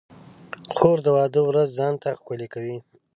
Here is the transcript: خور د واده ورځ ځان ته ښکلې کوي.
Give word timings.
خور 0.75 0.97
د 1.05 1.07
واده 1.17 1.41
ورځ 1.45 1.69
ځان 1.77 1.93
ته 2.01 2.09
ښکلې 2.19 2.47
کوي. 2.53 2.77